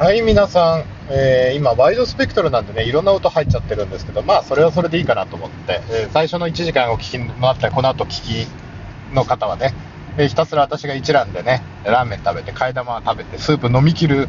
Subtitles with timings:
[0.00, 9.74] はい、皆さん、えー、今、ワイドスペクトルなんでね、いろんな音入っちゃってるんですけど、まあ、それはそれでいいかなと思って、えー、最初の1時間お聞きになったら、この後聞きの方はね、
[10.16, 14.28] えー、ひたすら私が一覧でね、ラーメン食べて、替え玉食べて、スープ飲み切る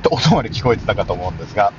[0.00, 1.74] と音まで聞こえてたかと思うんですが、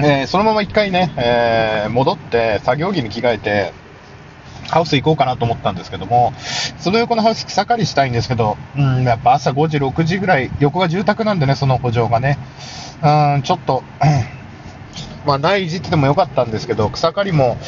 [0.00, 3.72] え、そのまま一回ね、え、戻って作業着に着替えて、
[4.68, 6.32] ハウス行こうかなと思ったんですけども、
[6.78, 12.38] その横のハウス草刈りしたいんですけど、うん、やっぱ朝5時、6時ぐらい、横が住宅なんでね、その補助がね、
[13.02, 13.82] うん、ちょっと、
[15.26, 17.58] まあ、ない時期でもよかったんですけど、草刈りも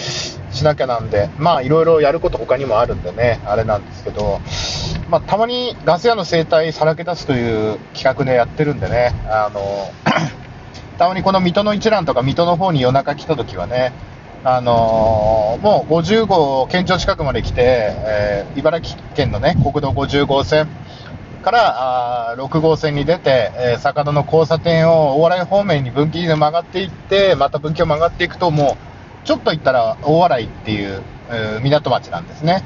[0.53, 4.41] しなきゃなんで、まあ、いろいろやること他にもあるんでね、あれなんですけど、
[5.11, 9.91] まあ、たまにガス屋の生態さらけ出すという企画でやってるんでね、あの、
[10.99, 13.93] たまにこの水戸の一覧とか水戸の方に夜中来た時はね、
[14.45, 20.69] あのー、もう50号、県庁近くまで来て、えー、茨城県のね、国道50号線
[21.43, 28.77] からあ6号線に出て、えー、坂戸の交差点を大洗方面に分岐で曲がっていって、また分岐を曲がっていくと、も
[29.25, 32.63] う、ちょっと行ったら大洗っていう、えー、港町なんですね。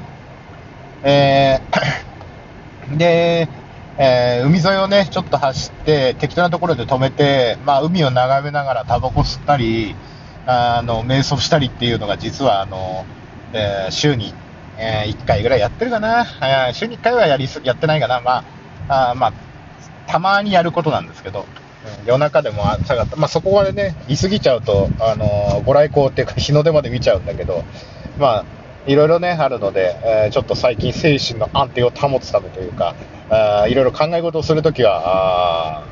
[1.01, 3.49] えー、 で、
[3.97, 9.95] えー、海沿いをね、ちょっと走って、適当なところで止めて、まあ、海を眺めながらタバコ吸ったり、
[10.45, 13.05] あの、瞑想したりっていうのが実は、あの、
[13.53, 14.33] えー、週に、
[14.77, 16.25] えー、1回ぐらいやってるかな。
[16.41, 18.19] えー、週に1回はやりす、やってないかな。
[18.21, 18.43] ま
[18.89, 19.33] あ、あまあ、
[20.07, 21.45] たまにやることなんですけど、
[22.05, 27.63] 夜中でも朝方、まあそこまでね、居すぎちゃうと、あのご来光っていうか日の出まで見ちゃうんだけど、
[28.17, 28.45] まあ、
[28.85, 32.95] いろいろね、あるので、えー、ちょっと最近精神の安定を保つためというか、
[33.29, 35.83] あいろいろ考え事をするときは、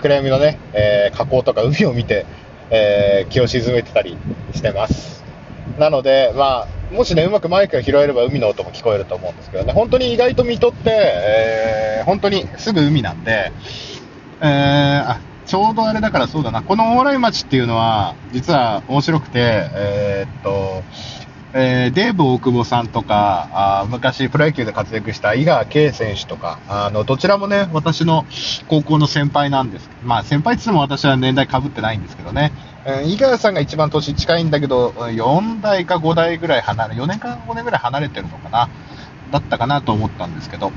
[0.00, 2.26] 暗闇のね、えー、河口とか海を見て、
[2.70, 4.16] えー、気を沈めてたり
[4.54, 5.24] してます。
[5.78, 13.52] なので、まあ、もしね、うまくマイクが拾えれば海の音も聞こえると思うんですけどね、本当に意外と水戸って、えー、本当にすぐ海なんで、
[14.40, 20.82] えー、あ、ちょうどあれだからそうだな、この大洗町っていうのは、実は面白くて、えー、っと、
[21.52, 28.24] えー、デーブ大久保さんとか、あ昔プロ野球で活躍した井川圭選手とか、あの、どちらもね、私の
[28.68, 29.90] 高校の先輩なんです。
[30.04, 32.52] まあ、先輩って言っても私は年代被ってないんですけどね。
[32.84, 38.68] えー、井川さんが一番年近いんだけど、4代か5代ぐらい離れ、4年か5年ぐらい離れてるのかな、
[39.32, 40.70] だったかなと思ったんですけど、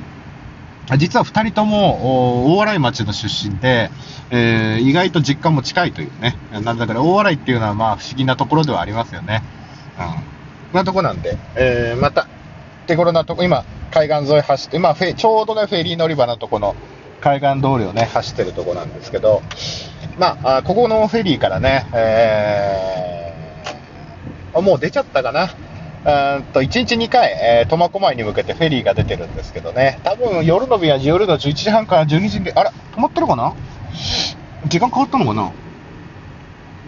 [0.97, 3.91] 実は2人とも大洗町の出身で、
[4.31, 6.35] えー、意外と実家も近いというね。
[6.51, 9.43] なんだから大洗っていうのはまあ不思議なところではありますよね。
[9.99, 10.33] うん
[10.73, 12.27] なとこなんで、えー、また、
[12.87, 16.75] 手頃なとこ、今、海岸沿い走って、今、ちょうどね、フェリー乗り場のとこの
[17.21, 19.41] 海岸通りをね、走ってるとこなんですけど、
[20.17, 25.53] まあ、あここのフェリーからね、えー、もう出ちゃったかな。
[26.05, 33.53] うんと、1日2回、え、苫小牧に向けてフェリーが出てるんですけどね、多分夜の便は夜の11時半から12時で、あら、止まってるかな？
[34.67, 35.51] 時間変わったのかな？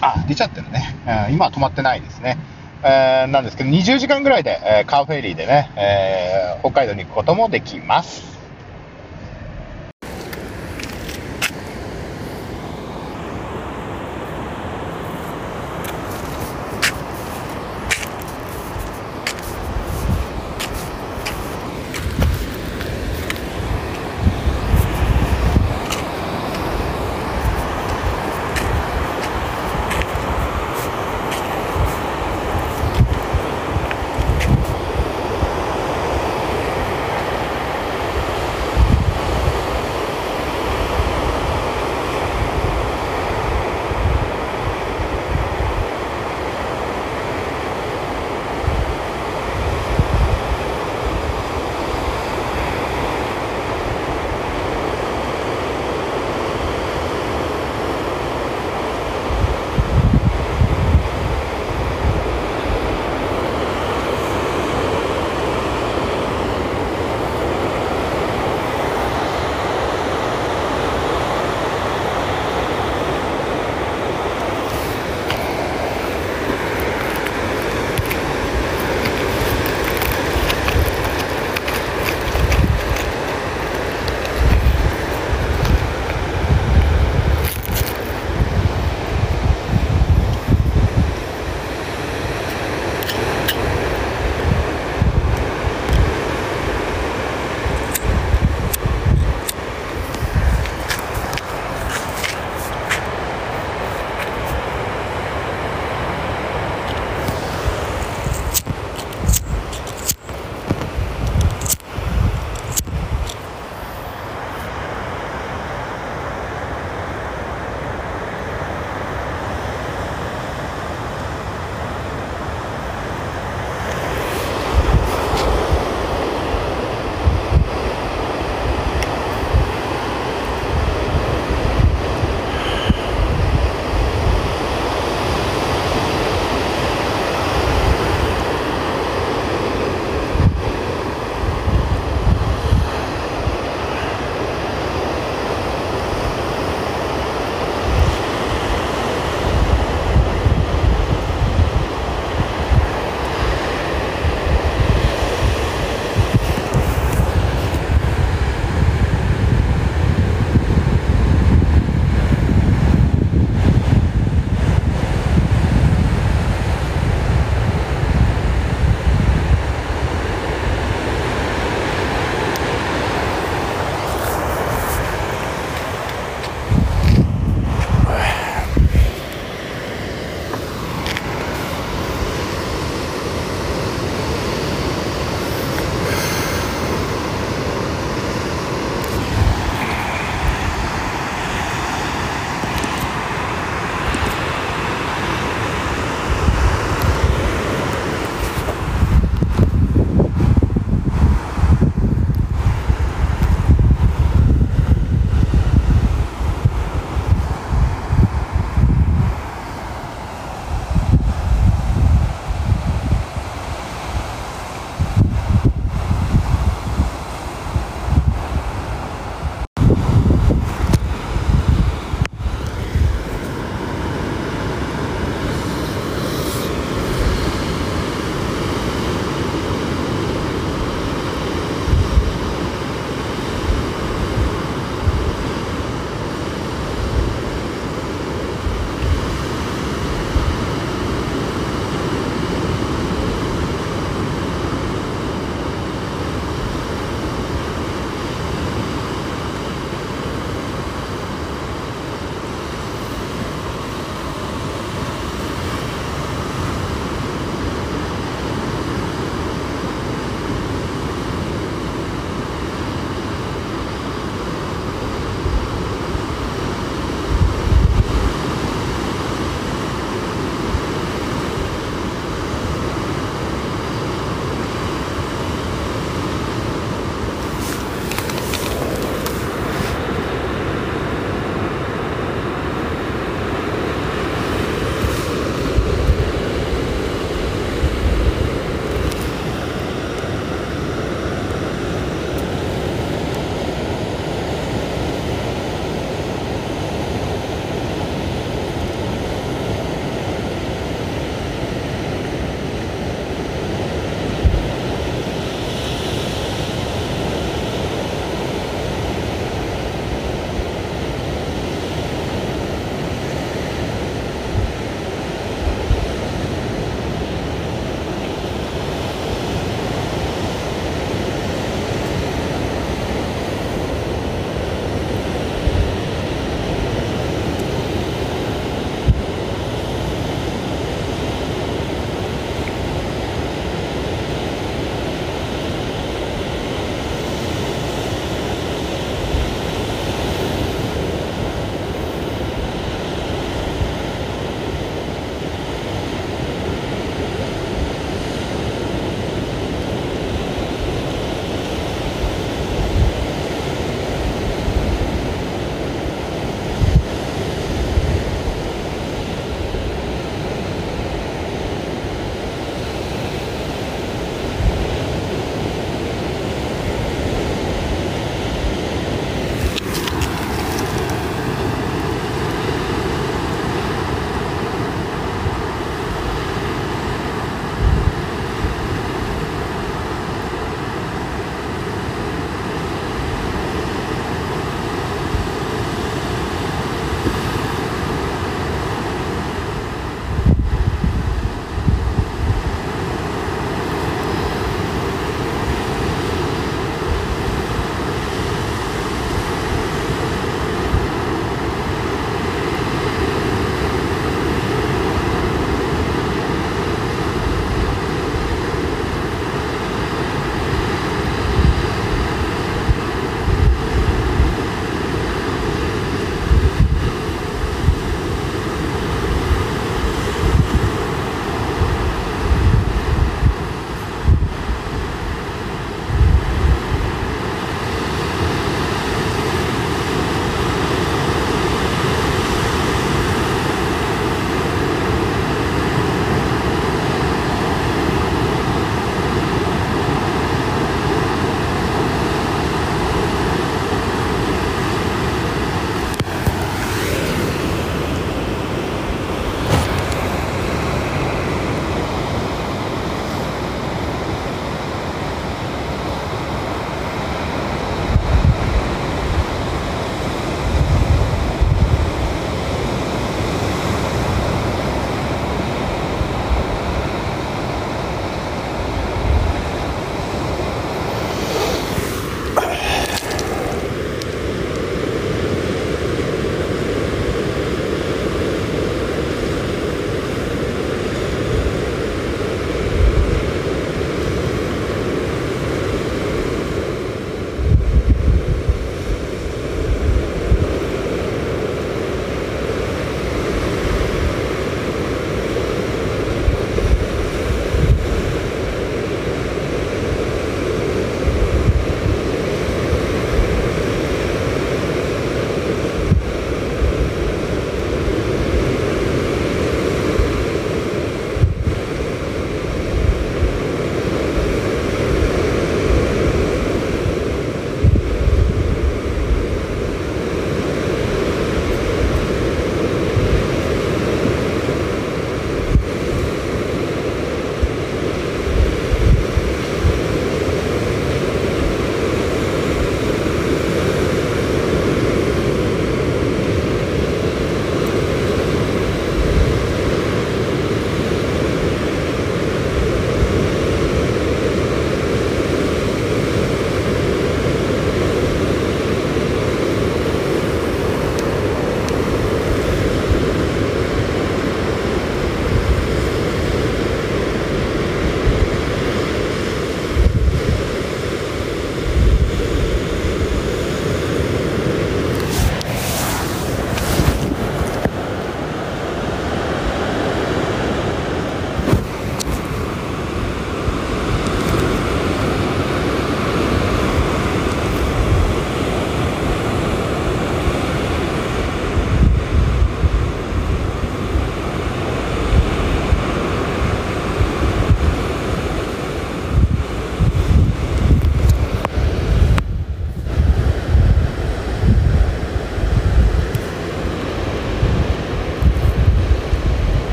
[0.00, 0.96] あ、出ちゃってるね。
[1.28, 2.38] うん、今は止まってないですね。
[2.84, 8.31] えー、なんですけど、20時間ぐらいで、えー、カーフェリーでね、えー、北海道に行くこともできます。